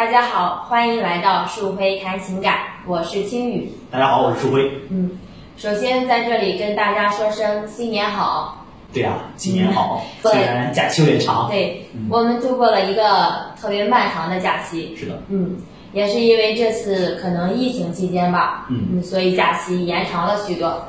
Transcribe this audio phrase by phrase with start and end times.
[0.00, 2.56] 大家好，欢迎来到树辉谈情感，
[2.86, 3.70] 我是青雨。
[3.90, 4.72] 大家好，我是树辉。
[4.88, 5.10] 嗯，
[5.58, 8.64] 首先在这里跟大家说声新年好。
[8.94, 10.02] 对呀、新年好。
[10.22, 11.50] 对虽然假期有点长。
[11.50, 14.96] 对，嗯我们度过了一个特别漫长的假期。
[14.96, 15.22] 是的。
[15.28, 15.58] 嗯，
[15.92, 20.82] 也是因为这次可能疫情期间吧，嗯所以假期延长了许多。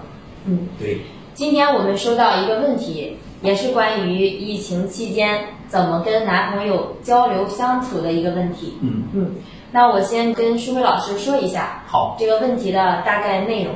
[0.46, 1.02] 嗯，对。
[1.34, 8.78] 今天我们收到一个问题，也是关于疫情期间怎么跟男朋友交流相处的一个问题。
[8.82, 9.36] 嗯，嗯，
[9.71, 12.16] 那我先跟舒辉老师说一下好。
[12.20, 13.73] 这个问题的大概内容。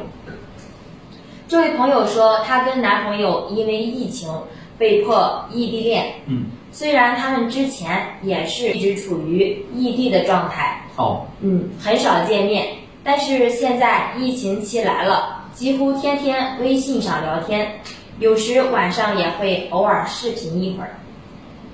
[1.48, 4.30] 这位朋友说，她跟男朋友因为疫情
[4.78, 6.46] 被迫异地恋，嗯。
[6.72, 11.22] 虽然他们之前也是一直处于异地的状态，哦。
[11.40, 12.68] 嗯，很少见面，
[13.02, 17.80] 但是现在疫情期来了，几乎天天微信上聊天，
[18.20, 20.96] 有时晚上也会偶尔视频一会儿。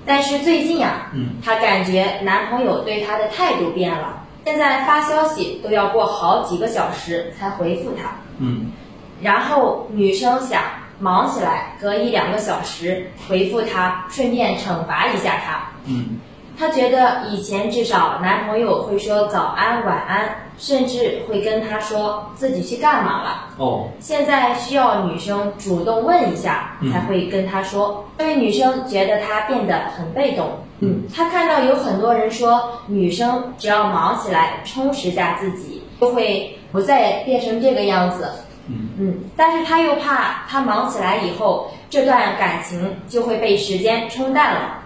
[0.04, 8.72] 但是最近啊，嗯，她感觉男朋友对她的态度变了，现在发消息都要过好几个小时才回复她，嗯。
[9.20, 10.60] 然后女生想
[10.98, 15.68] 忙起来，隔一两个小时回复他，顺便惩罚一下他。
[15.86, 16.18] 嗯。
[16.58, 23.48] 她觉得以前至少男朋友会说早安晚安，甚至会跟他说自己去干嘛了。
[23.56, 23.88] 哦。
[23.98, 28.04] 现在需要女生主动问一下嗯才会跟他说。
[28.18, 30.48] 这位女生觉得他变得很被动。
[30.78, 38.28] 嗯，她看到有很多人说，女生只要忙起来，充实下自己，就会不再变成这个样子。
[38.68, 44.78] 嗯嗯，但是她又怕她忙起来以后，这段感情就会被时间冲淡了。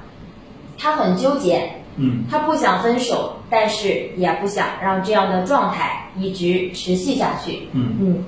[0.79, 2.25] 她很纠结，嗯。
[2.31, 7.69] 她不想分手，但是也不想让这样的状态一直持续下去。
[7.73, 7.97] 嗯。
[8.01, 8.25] 嗯，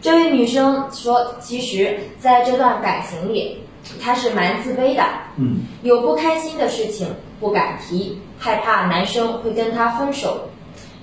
[0.00, 3.58] 这位女生说，其实在这段感情里，
[4.00, 5.02] 她是蛮自卑的，
[5.36, 5.60] 嗯。
[5.82, 7.08] 有不开心的事情
[7.40, 10.48] 不敢提，害怕男生会跟她分手，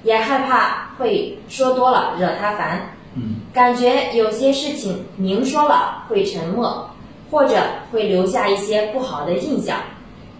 [0.03, 2.95] 也害怕会说多了惹她烦。
[3.15, 3.35] 嗯。
[3.51, 6.89] 感觉有些事情明说了会沉默，
[7.31, 7.55] 或者
[7.91, 9.77] 会留下一些不好的印象，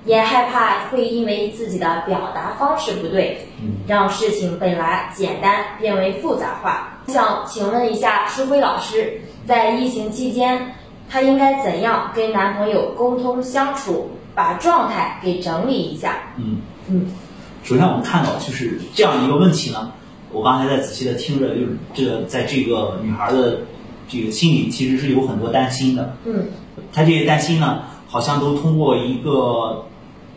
[0.10, 6.98] 也害怕会因为自己的表达方式不对，嗯让事情本来简单变为复杂化。
[7.06, 10.74] 想请问一下舒辉老师，在疫情期间，
[11.08, 16.18] 她应该怎样跟男朋友沟通相处，把状态给整理一下？
[16.38, 16.58] 嗯。
[16.88, 17.06] 嗯
[17.64, 19.92] 首先，我们看到就是这样一个问题呢。
[20.32, 23.60] 我刚才在仔细的听着，就是这个在这个女孩的
[24.08, 26.16] 这个心里，其实是有很多担心的。
[26.26, 26.48] 嗯
[26.92, 29.86] 她这些担心呢，好像都通过一个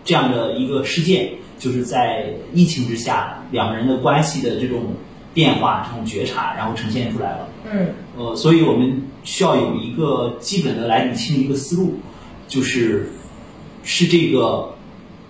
[0.04, 4.94] 这样的一个事件，就是在疫情之下两个人的关系的这种
[5.32, 7.48] 变化、这种觉察，然后呈现出来了。
[7.72, 11.94] 嗯呃，所以我们需要有一个基本的来理清一个思路，
[12.48, 13.08] 就是
[13.82, 14.74] 是这个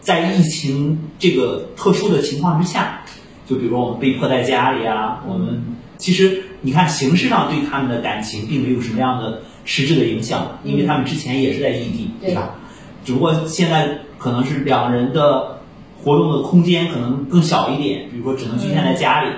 [0.01, 3.03] 在疫情这个特殊的情况之下，
[3.47, 5.63] 就比如说我们被迫在家里啊，我们
[5.99, 12.55] 其实你看形式上对他们的感情并没有什么样的实质的影响，因为他们之前也是在异地，对吧？
[13.05, 15.59] 只不过现在可能是两人的
[16.05, 19.31] 活动的空间可能更小一点，比如说只能局限在家里，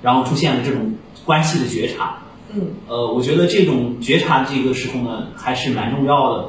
[0.00, 0.94] 然后出现了这种
[1.24, 2.18] 关系的觉察。
[2.54, 6.44] 嗯呃，我觉得这种觉察这个时候呢，还是蛮重要的。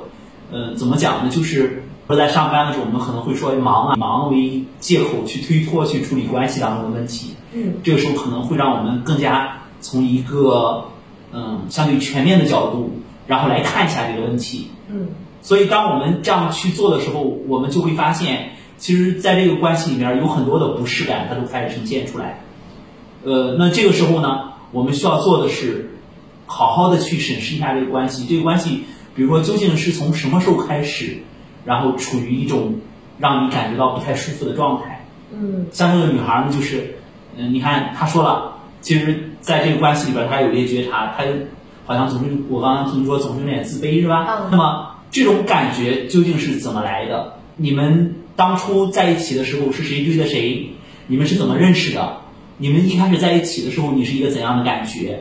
[0.51, 1.31] 呃，怎么讲呢？
[1.31, 7.34] 就是说在上班的时候，我们可能会说忙啊，忙为借口去推脱去处理关系当中的问题。
[7.53, 10.85] 嗯这个时候可能会让我们更加从一个
[11.31, 14.69] 嗯相对全面的角度，然后来看一下这个问题。
[14.90, 15.07] 嗯
[15.43, 22.39] 所以，当我们这样去做的时候，我们就会发现，其实在这个关系里面有很多的不适感，它都开始呈现出来。
[23.25, 25.91] 呃，那这个时候呢，我们需要做的是，
[26.47, 28.25] 好好的去审视一下这个关系。
[28.25, 31.17] 这个关系，比如说究竟是从什么时候开始，
[31.65, 32.75] 然后处于一种
[33.19, 35.05] 让你感觉到不太舒服的状态。
[35.35, 36.95] 嗯像这个女孩呢，就是，
[37.35, 41.23] 嗯、你看她说了，其实在这个关系里边，她有一些觉察，她
[41.85, 44.25] 好像总是我刚刚听说总是有点自卑，是吧？
[44.29, 47.35] 嗯那么这种感觉究竟是怎么来的？
[47.56, 50.72] 你们当初在一起的时候是谁追的谁？
[51.06, 52.18] 你们是怎么认识的？
[52.58, 55.20] 你们一开始在一起的时候，你是一个怎样的感觉？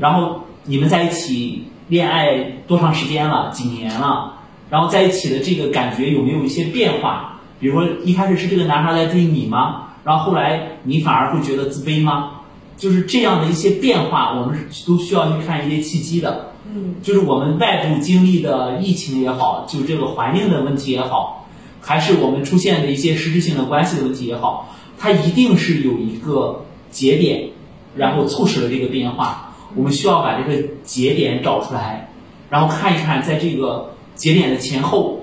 [0.00, 3.50] 然后你们在一起恋爱多长时间了？
[3.52, 4.38] 几年了？
[4.70, 7.42] 然后在一起的这个感觉有没有一些变化？
[7.60, 9.88] 比如说一开始是这个男孩在追你吗？
[10.02, 12.40] 然后后来你反而会觉得自卑吗？
[12.78, 16.52] 就是这样的一些变化，我们都需要去看一些契机的。
[16.74, 21.46] 嗯就是我们外部经历的疫情也好，就这个环境的问题也好，
[21.80, 27.50] 还是我们出现的一些实质性的关系的问题也好，它一定是有一个节点，
[27.94, 29.54] 然后促使了这个变化。
[29.74, 32.10] 我们需要把这个节点找出来，
[32.48, 35.20] 然后看一看在这个节点的前后，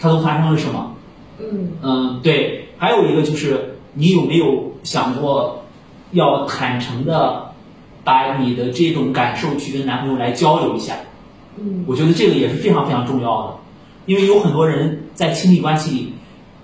[0.00, 0.94] 它都发生了什么。
[1.38, 5.64] 嗯嗯，对，还有一个就是你有没有想过
[6.12, 7.43] 要坦诚的
[8.04, 10.94] 把你的这种感受去跟男朋友来交流一下？
[11.56, 13.54] 嗯我觉得这个也是非常非常重要的，
[14.06, 16.12] 因为有很多人在亲密关系里，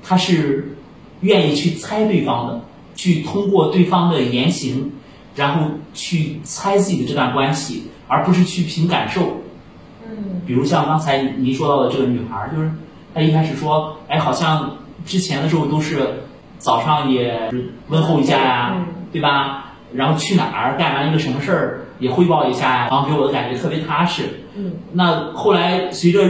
[0.03, 0.77] 他是
[1.21, 2.61] 愿意去猜对方的，
[2.97, 4.91] 去通过对方的言行，
[5.37, 9.37] 然后去猜自己的这段关系，而不是去凭感受。
[10.09, 12.69] 嗯比如像刚才您说到的这个女孩儿，就是
[13.15, 14.77] 她一开始说，哎，好像
[15.07, 16.25] 之前的时候都是
[16.59, 17.49] 早上也
[17.87, 19.70] 问候一下呀、嗯对吧？
[19.95, 24.25] 然后去哪儿干完一个什么事儿也汇报一下，然后给我的感觉特别踏实。
[24.57, 26.21] 嗯那后来随着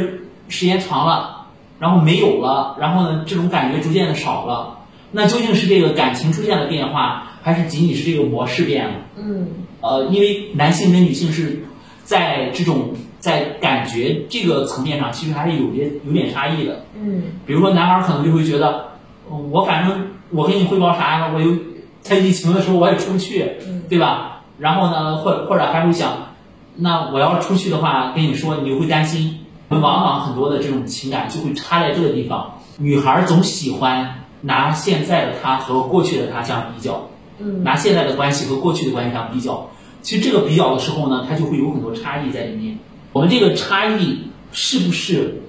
[0.48, 1.46] 时间长了，
[1.78, 4.78] 然后没有了，然后呢，这种感觉逐渐的少了。
[5.12, 8.94] 那究竟是这个感情出现了变化，还是仅仅是这个模式变了？
[9.16, 9.48] 嗯
[9.80, 11.64] 呃，因为男性跟女性是
[12.04, 16.84] 在这种在感觉这个层面上，其实还是有些有点差异的。
[16.94, 18.90] 嗯比如说，男孩可能就会觉得，
[19.30, 21.56] 呃我反正我跟你汇报啥呀，我有
[22.02, 24.42] 在疫情的时候我也出不去，嗯对吧？
[24.58, 26.34] 然后呢，或或者还会想，
[26.76, 29.38] 那我要出去的话，跟你说，你就会担心。
[29.68, 32.58] 我们往往很多的这种情感就会插在这个地方。
[32.78, 37.08] 女孩儿总喜欢拿现在的她和过去的她相比较，
[37.38, 39.70] 嗯拿现在的关系和过去的关系相比较。
[40.02, 42.78] 其实这个比较的时候呢，它就会有很多差异在里面。
[43.12, 45.42] 我们这个差异是不是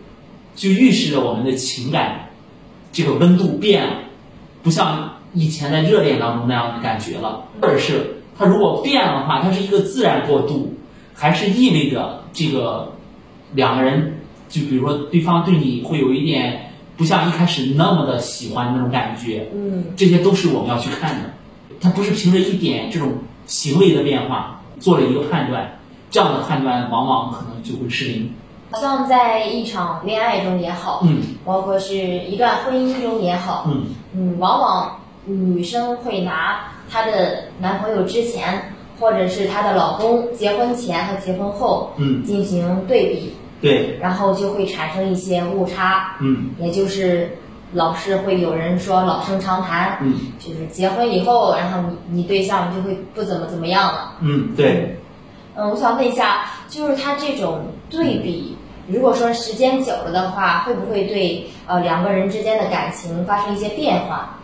[0.56, 2.30] 就预示着我们的情感
[2.92, 3.94] 这个温度变了，
[4.62, 10.74] 不像以前在热恋当中那样的感觉了，或者是它如果变了的话，它是一个自然过渡，
[11.14, 12.92] 还是意味着这个
[13.54, 14.20] 两个人
[14.50, 21.30] 就比如说对方对你会有一点不像一开始那么的喜欢那种感觉，嗯这些都是我们要去看的，
[21.80, 23.14] 它不是凭着一点这种
[23.46, 25.80] 行为的变化做了一个判断，
[26.10, 28.32] 这样的判断往往可能就会失灵。
[28.72, 33.84] 好像在一场恋爱中也好，嗯包括是一段婚姻中也好，嗯
[34.16, 46.50] 嗯，往往女生会拿她的男朋友之前，或者是她的老公结婚前和结婚后嗯，进行对比，对，然后就会产生一些误差，嗯。
[46.60, 47.38] 也就是
[47.74, 50.14] 老是会有人说老生常谈，嗯。
[50.40, 54.14] 就是结婚以后，然后你你对象就会不怎么怎么样了。
[54.22, 54.98] 嗯，对，
[55.56, 58.58] 嗯，我想问一下，就是他这种对比，
[58.88, 64.38] 如果说时间久了的话，会不会对呃两个人之间的感情发生一些变化？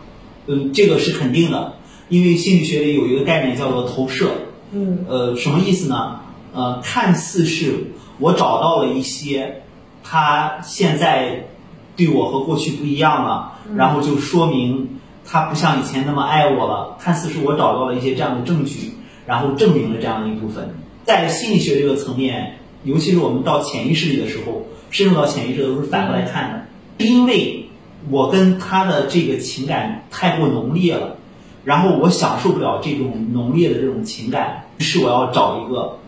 [0.48, 1.74] 嗯，这个是肯定的，
[2.08, 4.30] 因为心理学里有一个概念叫做投射，
[4.72, 6.20] 嗯呃，什么意思呢？
[6.54, 9.62] 呃，看似是我找到了一些
[10.02, 11.46] 他现在
[11.94, 14.88] 对我和过去不一样了，然后就说明
[15.24, 16.96] 他不像以前那么爱我了。
[16.98, 18.92] 看似是我找到了一些这样的证据，
[19.26, 20.74] 然后证明了这样的一部分。
[21.04, 26.50] 在心理学这个层面，尤其是我们到潜意识里的时候，深入到潜意识都是反过来看
[26.98, 27.67] 的，因为
[28.10, 31.16] 我跟他的这个情感太过浓烈了。
[31.64, 35.98] 然后我享受不了这种浓烈的这种情感，于是我要找一个，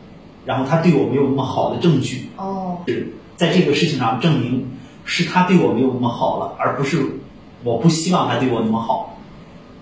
[0.46, 4.70] 然后他对我没有那么好的证据，哦是在这个事情上证明
[5.04, 7.04] 是他对我没有那么好了，而不是
[7.62, 9.18] 我不希望他对我那么好。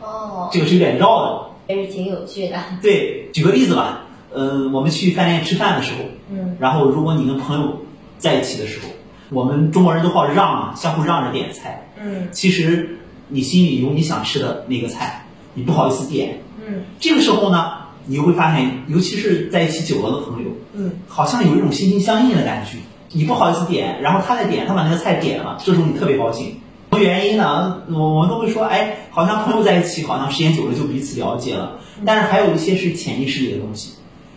[0.00, 1.50] 哦，这个是有点绕的。
[1.68, 2.56] 还是挺有趣的。
[2.82, 5.98] 对，举个例子吧，嗯、我们去饭店吃饭的时候，
[6.32, 7.82] 嗯然后如果你跟朋友
[8.16, 8.88] 在一起的时候，
[9.30, 11.87] 我们中国人都好让嘛，相互让着点菜。
[12.02, 12.98] 嗯其实
[13.28, 17.72] 你心里有你想吃的那个菜，你不好意思点，嗯这个时候呢，
[18.06, 22.78] 你就会发现，尤其是在一起久了的朋友，嗯好像有一种心心相印的感觉。
[23.10, 26.48] 你不好意思点，然后他在点，他把那个菜点了，这时候你特别高兴。
[26.90, 27.82] 什么原因呢？
[27.90, 31.78] 我我们都会说，哎，好像朋友在一起，好像时间久了就彼此了解了。
[32.04, 33.94] 但是还有一些是潜意识里的东西，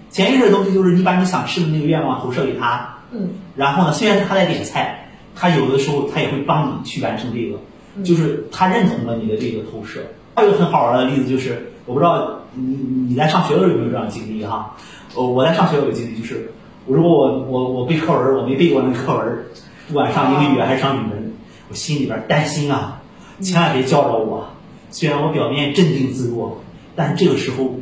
[0.09, 5.00] 潜意识的东西就是你把你想吃的那个愿望投射给他，嗯然后呢，虽然是他在点菜，
[5.35, 10.01] 他有的时候他也会帮你去完成这个，就是他认同了你的这个投射。
[10.35, 12.63] 还有一个很好玩的例子就是，我不知道你
[13.09, 14.75] 你在上学的时候有没有这样的经历哈？
[15.15, 16.51] 我我在上学有个经历，就是
[16.87, 19.45] 如果我我我背课文，我没背过那个课文，
[19.87, 21.33] 不管上英语还是上语文，
[21.69, 23.01] 我心里边担心啊，
[23.41, 24.47] 千万别叫着我。
[24.89, 26.61] 虽然我表面镇定自若，
[26.95, 27.75] 但是这个时候，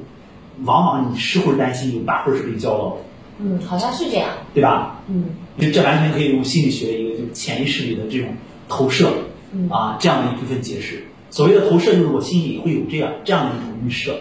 [0.63, 2.95] 往往你十会儿担心，有八会儿是被叫到的，
[3.39, 4.29] 嗯，好像是这样。
[4.53, 5.01] 对吧？
[5.07, 5.25] 嗯
[5.57, 8.29] 就这完全可以用心理学一个就是潜意识里的这种
[8.69, 9.11] 投射
[9.51, 11.03] 嗯啊这样的一部分解释。
[11.29, 14.17] 所谓的投射，就是我心里会有这样这样的一种预设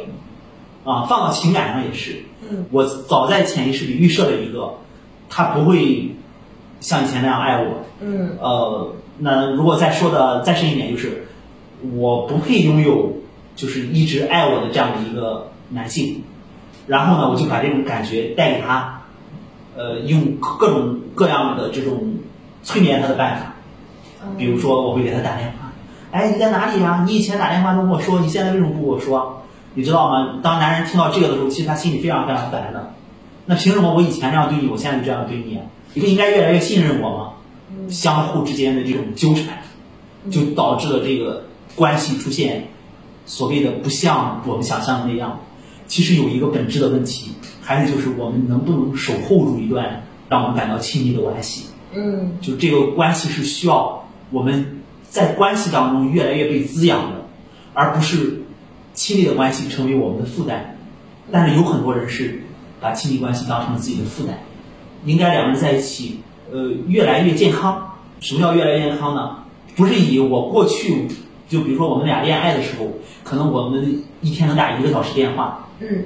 [0.84, 2.22] 啊，放到情感上也是。
[2.50, 4.74] 嗯我早在潜意识里预设了一个，
[5.28, 6.10] 他不会
[6.80, 7.84] 像以前那样爱我。
[8.00, 11.26] 嗯呃，那如果再说的再深一点，就是
[11.94, 13.16] 我不配拥有
[13.54, 16.22] 就是一直爱我的这样的一个男性。
[16.86, 19.02] 然后呢，我就把这种感觉带给他，
[19.78, 22.16] 呃，用各种各样的这种
[22.64, 23.54] 催眠他的办法，
[24.36, 25.70] 比如说我会给他打电话，
[26.10, 27.04] 哎，你在哪里呀？
[27.06, 29.44] 你以前打电话都跟我说，你现在为什么不跟我说？
[29.74, 30.40] 你知道吗？
[30.42, 32.92] 当男人听到这个的时候，其实他心里非常非常烦的。
[33.46, 35.60] 那凭什么我以前这样对你，我现在就这样对你？
[35.94, 37.30] 你不应该越来越信任我吗？
[37.88, 39.58] 相互之间的这种纠缠，
[40.28, 41.44] 就导致了这个
[41.76, 42.66] 关系出现
[43.26, 45.38] 所谓的不像我们想象的那样。
[45.88, 51.64] 其实有一个本质的问题，还是就是我们能不能守候住一段让我们感到亲密的关系？
[51.92, 57.26] 嗯，就这个关系是需要我们在关系当中越来越被滋养的，
[57.72, 58.42] 而不是
[58.92, 60.76] 亲密的关系成为我们的负担。
[61.32, 62.42] 但是有很多人是
[62.80, 64.38] 把亲密关系当成了自己的负担。
[65.04, 66.20] 应该两个人在一起，
[66.52, 67.94] 呃，越来越健康。
[68.20, 69.44] 什么叫越来越健康呢？
[69.76, 71.06] 不是以我过去，
[71.48, 72.88] 就比如说我们俩恋爱的时候，
[73.22, 76.04] 可能我们一天能打一个小时电话，嗯，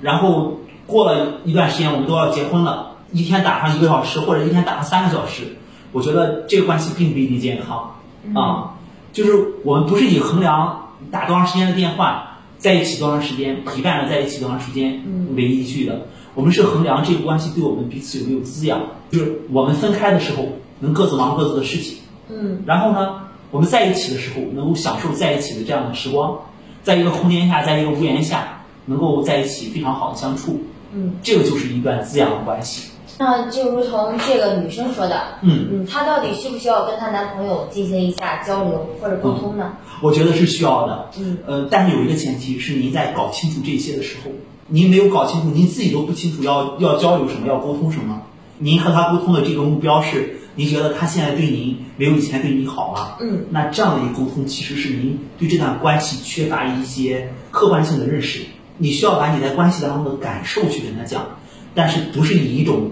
[0.00, 5.56] 然后过了一段时间，我们都要结婚了，一天打上一个小时，或者一天打上三个小时，
[5.92, 7.94] 我觉得这个关系并不一定健康
[8.34, 8.74] 啊。
[9.12, 9.32] 就是
[9.64, 15.02] 我们不是以衡量打多长时间的电话，在一起多长时间，陪伴着在一起多长时间
[15.34, 18.80] 为依据的，我们是衡量这个关系对我们彼此有没有滋养。
[19.10, 20.46] 就是我们分开的时候，
[20.80, 21.98] 能各自忙各自的事情，
[22.28, 26.38] 嗯，然后呢，我们在一起的时候，能够享受在一起的这样的时光，
[26.82, 28.57] 在一个空间下，在一个屋檐下，
[28.88, 30.60] 能够在一起非常好的相处，
[30.92, 32.90] 嗯，这个就是一段滋养的关系。
[33.20, 39.72] 那就如同这个女生说的，嗯嗯，她到底需不需要跟她男朋友进行一下交流或者沟通呢？
[40.00, 44.30] 我觉得是需要的，嗯，呃，但是有一个前提是您在搞清楚这些的时候，
[44.68, 48.22] 您没有搞清楚，您自己都不清楚要要交流什么，要沟通什么。
[48.58, 58.42] 您和他沟通的这个目标是，您觉得他现在对您没有以前对你好了，嗯，那这样的一个沟通其实是您对这段关系缺乏一些客观性的认识。
[58.78, 61.26] 你需要把你在关系当中的感受去跟他讲，
[61.74, 62.90] 但是不是以一种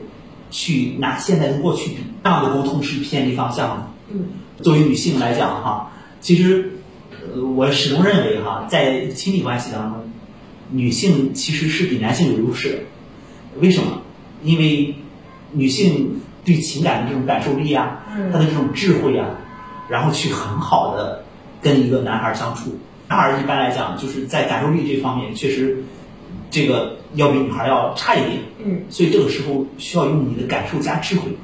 [0.50, 3.88] 去拿现在跟过去比，这样的沟通是偏离方向的。
[4.10, 4.26] 嗯，
[4.62, 5.90] 作为女性来讲哈，
[6.20, 6.72] 其实，
[7.10, 10.10] 呃，我始终认为哈，在亲密关系当中，
[10.70, 12.78] 女性其实是比男性有优势的。
[13.60, 14.02] 为什么？
[14.44, 14.94] 因为
[15.52, 19.28] 女性对情感的这种感受力啊，嗯她的这种智慧啊，
[19.88, 21.24] 然后去很好的
[21.60, 22.76] 跟一个男孩相处。
[23.08, 25.82] 男孩一般来讲，就是在感受力这方面确实，
[26.50, 28.38] 这个要比女孩要差一点。
[28.64, 31.36] 嗯，所以这个时候需要用你的感受加智慧。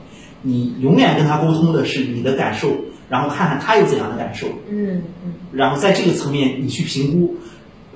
[0.42, 2.69] 你永远跟他沟通的是你的感受，
[3.09, 7.37] 然后看看他有怎样的感受，嗯嗯然后在这个层面你去评估，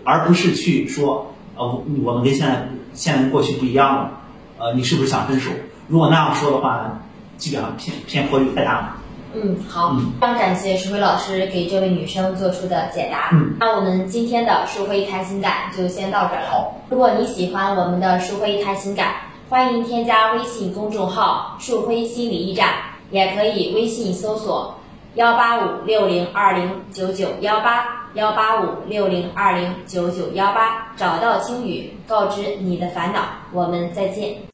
[0.04, 4.20] 而不是去说，呃，我我们跟现在现在跟过去不一样了，
[4.58, 5.50] 呃，你是不是想分手？
[5.88, 7.02] 如果那样说的话，
[7.36, 8.96] 基本上偏偏颇就太大了。
[9.42, 13.28] 嗯，好，嗯非常感谢石辉老师给这位女生做出的解答。
[13.32, 16.48] 嗯，那我们今天的树辉谈情感就先到这儿了。
[16.50, 19.14] 好，如果你喜欢我们的树辉谈情感，
[19.50, 22.70] 欢迎添加微信公众号“树辉心理驿站”，
[23.12, 24.74] 也可以微信搜索
[25.14, 33.20] 幺八五六零二零九九幺八幺八五六零二零九九幺八，找到青雨，告知你的烦恼。
[33.52, 34.36] 我们再见。